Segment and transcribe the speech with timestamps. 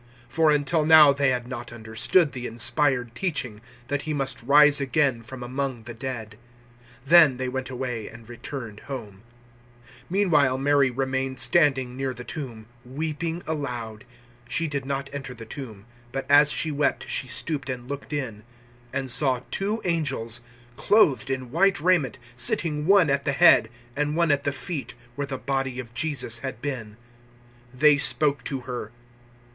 [0.29, 4.81] 020:009 For until now they had not understood the inspired teaching, that He must rise
[4.81, 6.39] again from among the dead.
[7.03, 9.21] 020:010 Then they went away and returned home.
[10.09, 14.03] 020:011 Meanwhile Mary remained standing near the tomb, weeping aloud.
[14.47, 18.37] She did not enter the tomb, but as she wept she stooped and looked in,
[18.93, 20.41] 020:012 and saw two angels
[20.77, 25.27] clothed in white raiment, sitting one at the head and one at the feet where
[25.27, 26.97] the body of Jesus had been.
[27.75, 28.91] 020:013 They spoke to her.